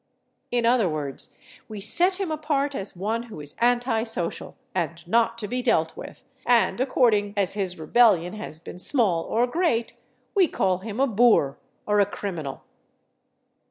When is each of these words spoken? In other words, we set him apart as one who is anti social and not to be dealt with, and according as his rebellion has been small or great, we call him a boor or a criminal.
In 0.49 0.65
other 0.65 0.89
words, 0.89 1.31
we 1.69 1.79
set 1.79 2.19
him 2.19 2.31
apart 2.31 2.73
as 2.73 2.95
one 2.95 3.21
who 3.29 3.39
is 3.39 3.53
anti 3.59 4.01
social 4.01 4.57
and 4.73 5.07
not 5.07 5.37
to 5.37 5.47
be 5.47 5.61
dealt 5.61 5.95
with, 5.95 6.23
and 6.43 6.81
according 6.81 7.35
as 7.37 7.53
his 7.53 7.77
rebellion 7.77 8.33
has 8.33 8.59
been 8.59 8.79
small 8.79 9.21
or 9.25 9.45
great, 9.45 9.93
we 10.33 10.47
call 10.47 10.79
him 10.79 10.99
a 10.99 11.05
boor 11.05 11.59
or 11.85 11.99
a 11.99 12.07
criminal. 12.07 12.63